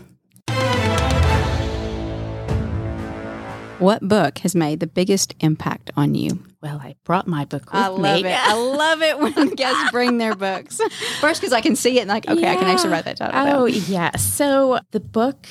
What 3.78 4.06
book 4.06 4.38
has 4.38 4.54
made 4.54 4.80
the 4.80 4.86
biggest 4.86 5.34
impact 5.40 5.90
on 5.96 6.14
you? 6.14 6.42
Well, 6.62 6.78
I 6.80 6.94
brought 7.04 7.26
my 7.26 7.44
book 7.44 7.72
with 7.72 7.74
me. 7.74 7.80
I 7.80 7.88
love 7.88 8.22
me. 8.22 8.30
it. 8.30 8.38
I 8.38 8.54
love 8.76 9.02
it 9.02 9.18
when 9.18 9.54
guests 9.56 9.90
bring 9.90 10.18
their 10.18 10.36
books. 10.36 10.80
First, 11.20 11.40
because 11.40 11.52
I 11.52 11.60
can 11.60 11.74
see 11.74 11.98
it 11.98 12.02
and 12.02 12.08
like, 12.08 12.28
okay, 12.28 12.40
yeah. 12.40 12.52
I 12.52 12.56
can 12.56 12.66
actually 12.66 12.90
write 12.90 13.04
that 13.04 13.16
down. 13.16 13.30
Oh, 13.34 13.66
yeah. 13.66 14.16
So 14.16 14.78
the 14.92 15.00
book 15.00 15.48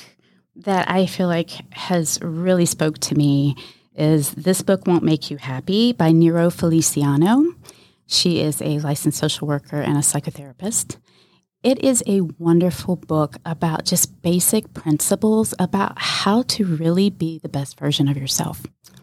that 0.56 0.90
I 0.90 1.06
feel 1.06 1.28
like 1.28 1.50
has 1.74 2.18
really 2.22 2.64
spoke 2.64 2.98
to 3.00 3.14
me 3.14 3.56
is 3.94 4.30
This 4.32 4.62
Book 4.62 4.86
Won't 4.86 5.04
Make 5.04 5.30
You 5.30 5.36
Happy 5.36 5.92
by 5.92 6.12
Nero 6.12 6.48
Feliciano. 6.48 7.44
She 8.06 8.40
is 8.40 8.62
a 8.62 8.78
licensed 8.78 9.18
social 9.18 9.46
worker 9.46 9.80
and 9.80 9.96
a 9.96 10.00
psychotherapist. 10.00 10.96
It 11.62 11.84
is 11.84 12.02
a 12.06 12.22
wonderful 12.38 12.96
book 12.96 13.36
about 13.44 13.84
just 13.84 14.20
basic 14.22 14.74
principles 14.74 15.54
about 15.58 15.92
how 15.96 16.42
to 16.42 16.64
really 16.64 17.08
be 17.08 17.38
the 17.38 17.48
best 17.48 17.78
version 17.78 18.08
of 18.08 18.16
yourself. 18.16 18.62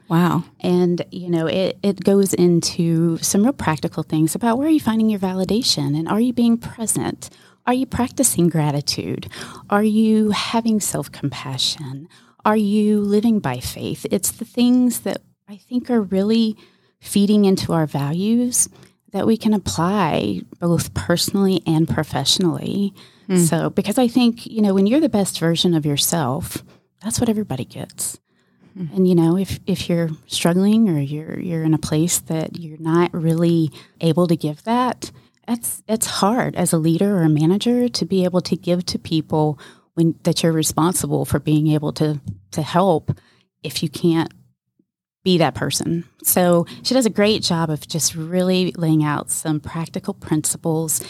Wow. 0.10 0.44
And, 0.60 1.06
you 1.12 1.30
know, 1.30 1.46
it, 1.46 1.78
it 1.84 2.04
goes 2.04 2.34
into 2.34 3.18
some 3.20 3.44
real 3.44 3.54
practical 3.54 4.02
things 4.02 4.34
about 4.34 4.58
where 4.58 4.68
are 4.68 4.72
you 4.72 4.80
finding 4.80 5.10
your 5.10 5.20
validation 5.20 5.98
and 5.98 6.10
are 6.10 6.20
you 6.20 6.34
being 6.34 6.58
present? 6.58 7.30
Are 7.68 7.74
you 7.74 7.86
practicing 7.86 8.50
gratitude? 8.50 9.30
Are 9.70 9.84
you 9.84 10.32
having 10.32 10.80
self 10.80 11.12
compassion? 11.12 12.08
Are 12.44 12.58
you 12.58 13.00
living 13.02 13.40
by 13.40 13.60
faith? 13.60 14.08
It's 14.10 14.32
the 14.32 14.46
things 14.46 15.02
that 15.02 15.22
I 15.48 15.58
think 15.58 15.92
are 15.92 16.02
really 16.02 16.58
feeding 17.00 17.46
into 17.46 17.74
our 17.74 17.86
values 17.86 18.68
that 19.12 19.28
we 19.28 19.38
can 19.38 19.54
apply 19.54 20.42
both 20.60 20.94
personally 20.94 21.62
and 21.68 21.88
professionally. 21.88 22.94
Mm. 23.28 23.48
So, 23.48 23.70
because 23.70 24.00
I 24.00 24.08
think, 24.08 24.48
you 24.48 24.62
know, 24.62 24.74
when 24.74 24.88
you're 24.88 25.00
the 25.00 25.10
best 25.10 25.40
version 25.40 25.74
of 25.76 25.86
yourself, 25.86 26.64
that's 27.04 27.20
what 27.20 27.30
everybody 27.30 27.66
gets. 27.66 28.20
Mm. 28.78 28.96
And 28.96 29.08
you 29.08 29.16
know, 29.16 29.38
if 29.38 29.60
if 29.66 29.90
you're 29.90 30.10
struggling 30.28 30.90
or 30.90 31.00
you're 31.00 31.40
you're 31.40 31.64
in 31.64 31.74
a 31.74 31.80
place 31.80 32.20
that 32.22 32.58
you're 32.58 32.80
not 32.80 33.14
really 33.14 33.72
able 34.02 34.28
to 34.28 34.36
give 34.36 34.64
that, 34.64 35.12
it's 35.48 35.84
it's 35.88 36.06
hard 36.06 36.56
as 36.56 36.74
a 36.74 36.78
leader 36.78 37.18
or 37.18 37.24
a 37.24 37.30
manager 37.30 37.90
to 37.90 38.06
be 38.06 38.24
able 38.24 38.42
to 38.42 38.56
give 38.56 38.86
to 38.88 39.00
people 39.00 39.60
when 39.96 40.16
that 40.24 40.44
you're 40.44 40.52
responsible 40.52 41.26
for 41.26 41.40
being 41.40 41.68
able 41.68 41.94
to 41.94 42.22
to 42.52 42.62
help 42.62 43.12
if 43.64 43.84
you 43.84 43.90
can't 43.90 44.34
be 45.24 45.38
that 45.38 45.56
person. 45.56 46.06
So 46.24 46.66
she 46.84 46.94
does 46.94 47.06
a 47.06 47.10
great 47.10 47.44
job 47.44 47.70
of 47.70 47.88
just 47.88 48.16
really 48.16 48.72
laying 48.78 49.04
out 49.04 49.30
some 49.30 49.60
practical 49.60 50.14
principles. 50.14 51.02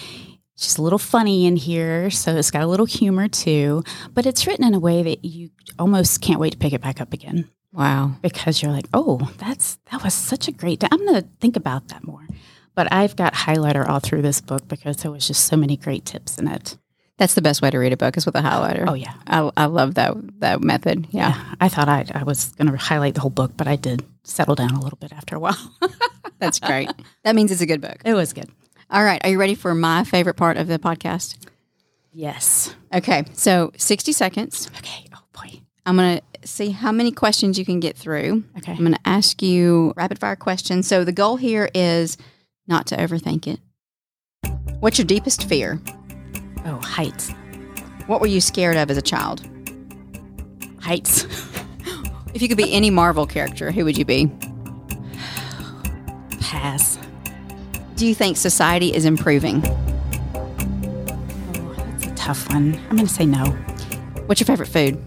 She's 0.59 0.77
a 0.77 0.81
little 0.81 0.99
funny 0.99 1.45
in 1.45 1.55
here, 1.55 2.09
so 2.09 2.35
it's 2.35 2.51
got 2.51 2.63
a 2.63 2.67
little 2.67 2.85
humor 2.85 3.29
too, 3.29 3.81
but 4.13 4.25
it's 4.25 4.45
written 4.45 4.65
in 4.65 4.73
a 4.73 4.79
way 4.79 5.01
that 5.03 5.23
you 5.23 5.51
almost 5.79 6.19
can't 6.19 6.37
wait 6.37 6.51
to 6.51 6.57
pick 6.57 6.73
it 6.73 6.81
back 6.81 6.99
up 6.99 7.13
again. 7.13 7.49
Wow. 7.71 8.17
Because 8.21 8.61
you're 8.61 8.73
like, 8.73 8.87
"Oh, 8.93 9.31
that's 9.37 9.79
that 9.89 10.03
was 10.03 10.13
such 10.13 10.49
a 10.49 10.51
great 10.51 10.83
I'm 10.83 11.05
going 11.05 11.21
to 11.21 11.29
think 11.39 11.55
about 11.55 11.87
that 11.87 12.03
more." 12.03 12.27
But 12.75 12.91
I've 12.91 13.15
got 13.15 13.33
highlighter 13.33 13.87
all 13.87 14.01
through 14.01 14.21
this 14.21 14.41
book 14.41 14.67
because 14.67 14.97
there 14.97 15.11
was 15.11 15.25
just 15.25 15.45
so 15.45 15.55
many 15.55 15.77
great 15.77 16.03
tips 16.03 16.37
in 16.37 16.49
it. 16.49 16.77
That's 17.17 17.35
the 17.35 17.41
best 17.41 17.61
way 17.61 17.69
to 17.69 17.77
read 17.77 17.93
a 17.93 17.97
book 17.97 18.17
is 18.17 18.25
with 18.25 18.35
a 18.35 18.41
highlighter. 18.41 18.83
Oh 18.85 18.95
yeah, 18.95 19.13
I, 19.27 19.49
I 19.55 19.65
love 19.67 19.95
that 19.95 20.13
that 20.41 20.61
method. 20.61 21.07
Yeah, 21.11 21.29
yeah 21.29 21.55
I 21.61 21.69
thought 21.69 21.87
I 21.87 22.05
I 22.13 22.23
was 22.23 22.49
going 22.57 22.69
to 22.69 22.75
highlight 22.75 23.15
the 23.15 23.21
whole 23.21 23.29
book, 23.29 23.53
but 23.55 23.69
I 23.69 23.77
did 23.77 24.03
settle 24.23 24.55
down 24.55 24.71
a 24.71 24.81
little 24.81 24.97
bit 24.99 25.13
after 25.13 25.37
a 25.37 25.39
while. 25.39 25.77
That's 26.39 26.59
great. 26.59 26.89
That 27.23 27.35
means 27.35 27.49
it's 27.49 27.61
a 27.61 27.65
good 27.65 27.81
book. 27.81 28.01
It 28.03 28.13
was 28.13 28.33
good. 28.33 28.49
All 28.91 29.03
right, 29.03 29.23
are 29.23 29.29
you 29.29 29.39
ready 29.39 29.53
for 29.53 29.75
my 29.75 30.03
favorite 30.03 30.35
part 30.35 30.57
of 30.57 30.67
the 30.67 30.79
podcast? 30.79 31.35
Yes. 32.11 32.73
Okay, 32.93 33.23
so 33.33 33.71
sixty 33.77 34.11
seconds. 34.11 34.69
Okay. 34.79 35.05
Oh 35.13 35.21
boy, 35.31 35.61
I'm 35.85 35.95
going 35.95 36.19
to 36.19 36.47
see 36.47 36.71
how 36.71 36.91
many 36.91 37.11
questions 37.11 37.59
you 37.59 37.65
can 37.65 37.79
get 37.79 37.95
through. 37.95 38.43
Okay. 38.57 38.71
I'm 38.71 38.79
going 38.79 38.93
to 38.93 38.99
ask 39.05 39.41
you 39.41 39.93
rapid 39.95 40.19
fire 40.19 40.35
questions. 40.35 40.87
So 40.87 41.03
the 41.03 41.11
goal 41.11 41.37
here 41.37 41.69
is 41.73 42.17
not 42.67 42.87
to 42.87 42.97
overthink 42.97 43.47
it. 43.47 43.59
What's 44.79 44.97
your 44.97 45.05
deepest 45.05 45.47
fear? 45.47 45.79
Oh, 46.65 46.79
heights. 46.83 47.31
What 48.07 48.21
were 48.21 48.27
you 48.27 48.41
scared 48.41 48.77
of 48.77 48.89
as 48.89 48.97
a 48.97 49.01
child? 49.01 49.47
Heights. 50.81 51.23
if 52.33 52.41
you 52.41 52.47
could 52.47 52.57
be 52.57 52.71
any 52.73 52.89
Marvel 52.89 53.27
character, 53.27 53.71
who 53.71 53.85
would 53.85 53.97
you 53.97 54.05
be? 54.05 54.31
Pass. 56.39 56.98
Do 57.99 58.07
you 58.07 58.15
think 58.15 58.37
society 58.37 58.95
is 58.95 59.03
improving? 59.03 59.61
Oh, 60.33 61.73
that's 61.75 62.05
a 62.05 62.15
tough 62.15 62.49
one. 62.49 62.79
I'm 62.89 62.95
going 62.95 63.05
to 63.05 63.13
say 63.13 63.25
no. 63.25 63.43
What's 64.25 64.39
your 64.39 64.45
favorite 64.45 64.69
food? 64.69 64.97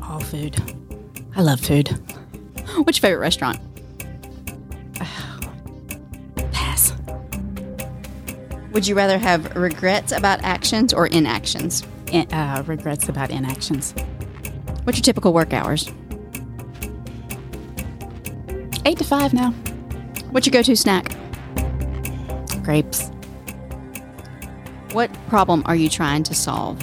All 0.00 0.20
food. 0.20 0.56
I 1.36 1.42
love 1.42 1.60
food. 1.60 1.90
What's 2.76 2.96
your 2.96 3.02
favorite 3.02 3.20
restaurant? 3.20 3.60
Pass. 6.52 6.94
Would 8.72 8.86
you 8.86 8.94
rather 8.94 9.18
have 9.18 9.54
regrets 9.54 10.12
about 10.12 10.42
actions 10.42 10.94
or 10.94 11.08
inactions? 11.08 11.82
In, 12.10 12.26
uh, 12.32 12.64
regrets 12.66 13.06
about 13.10 13.30
inactions. 13.30 13.92
What's 14.84 14.96
your 14.96 15.04
typical 15.04 15.34
work 15.34 15.52
hours? 15.52 15.92
Eight 18.84 18.98
to 18.98 19.04
five 19.04 19.32
now. 19.32 19.52
What's 20.30 20.46
your 20.46 20.52
go 20.52 20.62
to 20.62 20.76
snack? 20.76 21.14
Grapes. 22.62 23.10
What 24.92 25.12
problem 25.28 25.62
are 25.66 25.76
you 25.76 25.88
trying 25.88 26.22
to 26.24 26.34
solve? 26.34 26.82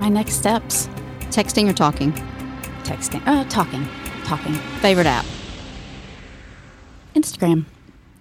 My 0.00 0.08
next 0.08 0.34
steps. 0.34 0.88
Texting 1.30 1.68
or 1.68 1.72
talking? 1.72 2.12
Texting. 2.84 3.22
Uh, 3.26 3.44
talking. 3.48 3.86
Talking. 4.24 4.54
Favorite 4.80 5.06
app? 5.06 5.24
Instagram. 7.14 7.64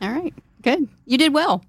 All 0.02 0.12
right. 0.12 0.34
Good. 0.62 0.88
You 1.06 1.18
did 1.18 1.34
well. 1.34 1.64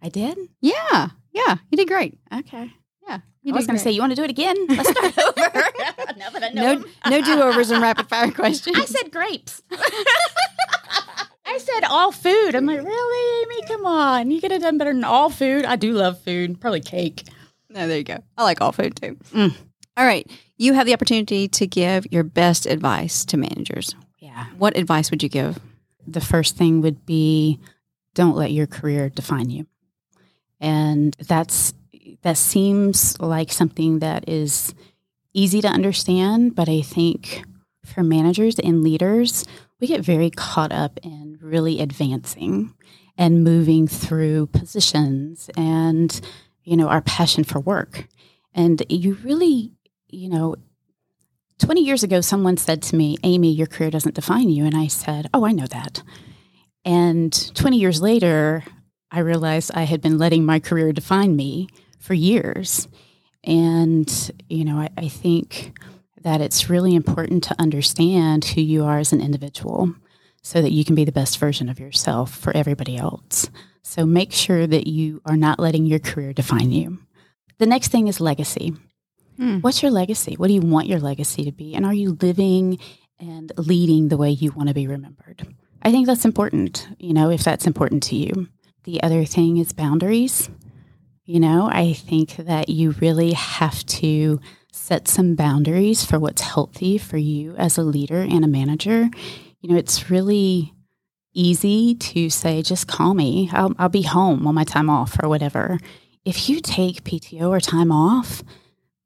I 0.00 0.08
did? 0.08 0.38
Yeah. 0.60 1.10
Yeah. 1.32 1.56
You 1.70 1.76
did 1.76 1.88
great. 1.88 2.18
Okay. 2.32 2.72
Yeah. 3.06 3.18
I 3.48 3.52
was 3.52 3.66
going 3.66 3.76
to 3.76 3.82
say, 3.82 3.90
you 3.90 4.00
want 4.00 4.12
to 4.12 4.16
do 4.16 4.22
it 4.22 4.30
again? 4.30 4.56
Let's 4.68 4.88
start 4.90 5.18
over. 5.18 5.62
now 6.16 6.30
that 6.30 6.42
I 6.42 6.48
know. 6.50 6.74
No, 6.74 6.84
no 7.10 7.22
do 7.22 7.40
overs 7.40 7.70
and 7.70 7.82
rapid 7.82 8.08
fire 8.08 8.30
questions. 8.30 8.76
I 8.78 8.84
said 8.84 9.10
grapes. 9.10 9.62
I 11.44 11.58
said 11.58 11.84
all 11.88 12.12
food. 12.12 12.54
I'm 12.54 12.66
like, 12.66 12.82
really, 12.82 13.42
Amy? 13.42 13.66
Come 13.66 13.84
on. 13.84 14.30
You 14.30 14.40
could 14.40 14.52
have 14.52 14.62
done 14.62 14.78
better 14.78 14.92
than 14.92 15.04
all 15.04 15.28
food. 15.28 15.64
I 15.64 15.76
do 15.76 15.92
love 15.92 16.20
food. 16.20 16.60
Probably 16.60 16.80
cake. 16.80 17.28
No, 17.68 17.88
there 17.88 17.98
you 17.98 18.04
go. 18.04 18.18
I 18.38 18.44
like 18.44 18.60
all 18.60 18.72
food 18.72 18.96
too. 18.96 19.16
Mm. 19.32 19.54
All 19.96 20.06
right. 20.06 20.30
You 20.56 20.74
have 20.74 20.86
the 20.86 20.92
opportunity 20.94 21.48
to 21.48 21.66
give 21.66 22.06
your 22.10 22.22
best 22.22 22.66
advice 22.66 23.24
to 23.26 23.36
managers. 23.36 23.94
Yeah. 24.18 24.46
What 24.56 24.76
advice 24.76 25.10
would 25.10 25.22
you 25.22 25.28
give? 25.28 25.58
the 26.06 26.20
first 26.20 26.56
thing 26.56 26.80
would 26.80 27.04
be 27.06 27.58
don't 28.14 28.36
let 28.36 28.52
your 28.52 28.66
career 28.66 29.08
define 29.08 29.50
you. 29.50 29.66
And 30.60 31.14
that's 31.20 31.72
that 32.22 32.38
seems 32.38 33.20
like 33.20 33.52
something 33.52 33.98
that 33.98 34.28
is 34.28 34.74
easy 35.34 35.60
to 35.60 35.68
understand, 35.68 36.54
but 36.54 36.68
I 36.68 36.82
think 36.82 37.44
for 37.84 38.02
managers 38.02 38.58
and 38.58 38.82
leaders, 38.82 39.44
we 39.80 39.86
get 39.86 40.02
very 40.02 40.30
caught 40.30 40.72
up 40.72 40.98
in 41.02 41.38
really 41.42 41.80
advancing 41.80 42.74
and 43.18 43.44
moving 43.44 43.86
through 43.88 44.46
positions 44.46 45.50
and 45.56 46.20
you 46.64 46.76
know 46.76 46.88
our 46.88 47.02
passion 47.02 47.44
for 47.44 47.60
work. 47.60 48.06
And 48.54 48.82
you 48.88 49.14
really, 49.24 49.72
you 50.08 50.28
know, 50.28 50.56
20 51.58 51.82
years 51.82 52.02
ago, 52.02 52.20
someone 52.20 52.56
said 52.56 52.82
to 52.82 52.96
me, 52.96 53.16
Amy, 53.24 53.52
your 53.52 53.66
career 53.66 53.90
doesn't 53.90 54.14
define 54.14 54.50
you. 54.50 54.64
And 54.64 54.76
I 54.76 54.86
said, 54.86 55.28
Oh, 55.32 55.44
I 55.44 55.52
know 55.52 55.66
that. 55.66 56.02
And 56.84 57.32
20 57.54 57.78
years 57.78 58.02
later, 58.02 58.64
I 59.10 59.20
realized 59.20 59.70
I 59.74 59.82
had 59.84 60.00
been 60.00 60.18
letting 60.18 60.44
my 60.44 60.58
career 60.58 60.92
define 60.92 61.36
me 61.36 61.68
for 62.02 62.14
years. 62.14 62.88
And, 63.44 64.30
you 64.48 64.64
know, 64.64 64.76
I, 64.78 64.90
I 64.96 65.08
think 65.08 65.78
that 66.22 66.40
it's 66.40 66.68
really 66.68 66.94
important 66.94 67.44
to 67.44 67.60
understand 67.60 68.44
who 68.44 68.60
you 68.60 68.84
are 68.84 68.98
as 68.98 69.12
an 69.12 69.20
individual 69.20 69.94
so 70.42 70.60
that 70.60 70.72
you 70.72 70.84
can 70.84 70.94
be 70.94 71.04
the 71.04 71.12
best 71.12 71.38
version 71.38 71.68
of 71.68 71.80
yourself 71.80 72.34
for 72.34 72.54
everybody 72.56 72.96
else. 72.96 73.48
So 73.82 74.04
make 74.04 74.32
sure 74.32 74.66
that 74.66 74.86
you 74.86 75.20
are 75.24 75.36
not 75.36 75.58
letting 75.58 75.86
your 75.86 75.98
career 75.98 76.32
define 76.32 76.70
you. 76.70 76.98
The 77.58 77.66
next 77.66 77.88
thing 77.88 78.08
is 78.08 78.20
legacy. 78.20 78.74
Hmm. 79.36 79.58
What's 79.60 79.82
your 79.82 79.92
legacy? 79.92 80.34
What 80.34 80.48
do 80.48 80.54
you 80.54 80.60
want 80.60 80.88
your 80.88 81.00
legacy 81.00 81.44
to 81.44 81.52
be? 81.52 81.74
And 81.74 81.86
are 81.86 81.94
you 81.94 82.18
living 82.20 82.78
and 83.18 83.52
leading 83.56 84.08
the 84.08 84.16
way 84.16 84.30
you 84.30 84.52
want 84.52 84.68
to 84.68 84.74
be 84.74 84.86
remembered? 84.86 85.46
I 85.82 85.90
think 85.90 86.06
that's 86.06 86.24
important, 86.24 86.88
you 86.98 87.12
know, 87.12 87.30
if 87.30 87.42
that's 87.42 87.66
important 87.66 88.02
to 88.04 88.16
you. 88.16 88.48
The 88.84 89.02
other 89.02 89.24
thing 89.24 89.58
is 89.58 89.72
boundaries. 89.72 90.50
You 91.24 91.38
know, 91.38 91.68
I 91.70 91.92
think 91.92 92.36
that 92.36 92.68
you 92.68 92.92
really 93.00 93.32
have 93.32 93.86
to 93.86 94.40
set 94.72 95.06
some 95.06 95.36
boundaries 95.36 96.04
for 96.04 96.18
what's 96.18 96.42
healthy 96.42 96.98
for 96.98 97.16
you 97.16 97.54
as 97.56 97.78
a 97.78 97.82
leader 97.82 98.20
and 98.20 98.44
a 98.44 98.48
manager. 98.48 99.08
You 99.60 99.70
know, 99.70 99.76
it's 99.76 100.10
really 100.10 100.74
easy 101.32 101.94
to 101.94 102.28
say, 102.28 102.60
just 102.62 102.88
call 102.88 103.14
me, 103.14 103.48
I'll, 103.52 103.72
I'll 103.78 103.88
be 103.88 104.02
home 104.02 104.46
on 104.48 104.54
my 104.54 104.64
time 104.64 104.90
off 104.90 105.16
or 105.22 105.28
whatever. 105.28 105.78
If 106.24 106.48
you 106.48 106.60
take 106.60 107.04
PTO 107.04 107.48
or 107.48 107.60
time 107.60 107.92
off, 107.92 108.42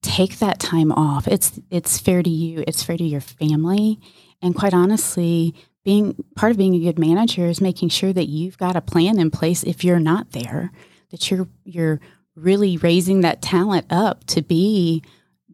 take 0.03 0.39
that 0.39 0.59
time 0.59 0.93
off. 0.93 1.29
It's 1.29 1.61
it's 1.71 1.99
fair 1.99 2.23
to 2.23 2.31
you, 2.31 2.65
it's 2.67 2.83
fair 2.83 2.97
to 2.97 3.05
your 3.05 3.21
family, 3.21 3.99
and 4.41 4.55
quite 4.55 4.75
honestly, 4.75 5.55
being 5.85 6.25
part 6.35 6.53
of 6.53 6.59
being 6.59 6.75
a 6.75 6.81
good 6.81 6.99
manager 6.99 7.47
is 7.47 7.61
making 7.61 7.89
sure 7.89 8.13
that 8.13 8.29
you've 8.29 8.59
got 8.59 8.77
a 8.77 8.81
plan 8.81 9.19
in 9.19 9.31
place 9.31 9.63
if 9.63 9.85
you're 9.85 10.01
not 10.01 10.33
there, 10.33 10.71
that 11.11 11.31
you're 11.31 11.49
you're 11.65 12.01
really 12.35 12.77
raising 12.77 13.23
that 13.23 13.43
talent 13.43 13.87
up 13.91 14.25
to 14.27 14.43
be 14.43 15.03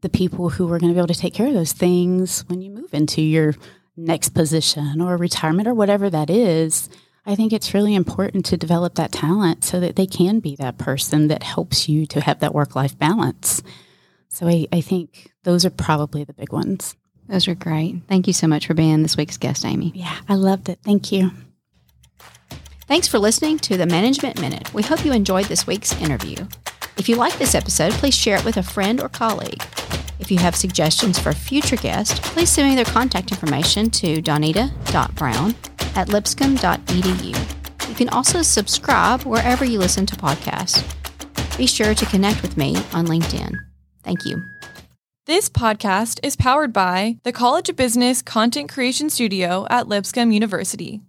the 0.00 0.08
people 0.08 0.50
who 0.50 0.70
are 0.72 0.78
going 0.78 0.90
to 0.90 0.94
be 0.94 0.98
able 0.98 1.06
to 1.06 1.14
take 1.14 1.34
care 1.34 1.46
of 1.46 1.54
those 1.54 1.72
things 1.72 2.44
when 2.48 2.60
you 2.60 2.70
move 2.70 2.92
into 2.92 3.22
your 3.22 3.54
next 3.96 4.30
position 4.30 5.00
or 5.00 5.16
retirement 5.16 5.68
or 5.68 5.74
whatever 5.74 6.10
that 6.10 6.28
is. 6.28 6.88
I 7.24 7.36
think 7.36 7.52
it's 7.52 7.72
really 7.72 7.94
important 7.94 8.44
to 8.46 8.56
develop 8.56 8.96
that 8.96 9.12
talent 9.12 9.62
so 9.62 9.78
that 9.78 9.94
they 9.94 10.06
can 10.06 10.40
be 10.40 10.56
that 10.56 10.76
person 10.76 11.28
that 11.28 11.44
helps 11.44 11.88
you 11.88 12.04
to 12.06 12.20
have 12.20 12.40
that 12.40 12.54
work 12.54 12.74
life 12.74 12.98
balance. 12.98 13.62
So 14.28 14.48
I, 14.48 14.66
I 14.72 14.80
think 14.80 15.30
those 15.44 15.64
are 15.64 15.70
probably 15.70 16.24
the 16.24 16.32
big 16.32 16.52
ones. 16.52 16.96
Those 17.28 17.46
are 17.46 17.54
great. 17.54 18.02
Thank 18.08 18.26
you 18.26 18.32
so 18.32 18.48
much 18.48 18.66
for 18.66 18.74
being 18.74 19.02
this 19.02 19.16
week's 19.16 19.36
guest, 19.36 19.64
Amy. 19.64 19.92
Yeah, 19.94 20.18
I 20.28 20.34
loved 20.34 20.68
it. 20.68 20.80
Thank 20.82 21.12
you. 21.12 21.30
Thanks 22.92 23.08
for 23.08 23.18
listening 23.18 23.58
to 23.60 23.78
the 23.78 23.86
Management 23.86 24.38
Minute. 24.38 24.74
We 24.74 24.82
hope 24.82 25.02
you 25.02 25.14
enjoyed 25.14 25.46
this 25.46 25.66
week's 25.66 25.98
interview. 26.02 26.36
If 26.98 27.08
you 27.08 27.16
like 27.16 27.32
this 27.38 27.54
episode, 27.54 27.94
please 27.94 28.14
share 28.14 28.36
it 28.36 28.44
with 28.44 28.58
a 28.58 28.62
friend 28.62 29.00
or 29.00 29.08
colleague. 29.08 29.62
If 30.20 30.30
you 30.30 30.36
have 30.40 30.54
suggestions 30.54 31.18
for 31.18 31.32
future 31.32 31.76
guest, 31.76 32.22
please 32.22 32.50
send 32.50 32.68
me 32.68 32.76
their 32.76 32.84
contact 32.84 33.32
information 33.32 33.88
to 33.92 34.20
donita.brown 34.20 35.54
at 35.96 36.08
lipscomb.edu. 36.08 37.88
You 37.88 37.94
can 37.94 38.10
also 38.10 38.42
subscribe 38.42 39.22
wherever 39.22 39.64
you 39.64 39.78
listen 39.78 40.04
to 40.04 40.16
podcasts. 40.16 40.84
Be 41.56 41.66
sure 41.66 41.94
to 41.94 42.04
connect 42.04 42.42
with 42.42 42.58
me 42.58 42.76
on 42.92 43.06
LinkedIn. 43.06 43.56
Thank 44.02 44.26
you. 44.26 44.44
This 45.24 45.48
podcast 45.48 46.20
is 46.22 46.36
powered 46.36 46.74
by 46.74 47.16
the 47.22 47.32
College 47.32 47.70
of 47.70 47.76
Business 47.76 48.20
Content 48.20 48.70
Creation 48.70 49.08
Studio 49.08 49.66
at 49.70 49.88
Lipscomb 49.88 50.30
University. 50.30 51.00